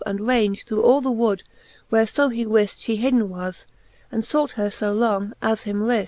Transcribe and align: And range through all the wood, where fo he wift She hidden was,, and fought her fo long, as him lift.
And 0.03 0.21
range 0.25 0.63
through 0.63 0.81
all 0.81 0.99
the 0.99 1.11
wood, 1.11 1.43
where 1.89 2.07
fo 2.07 2.29
he 2.29 2.43
wift 2.43 2.79
She 2.81 2.95
hidden 2.95 3.29
was,, 3.29 3.67
and 4.11 4.25
fought 4.25 4.53
her 4.53 4.71
fo 4.71 4.91
long, 4.93 5.33
as 5.43 5.61
him 5.61 5.85
lift. 5.85 5.99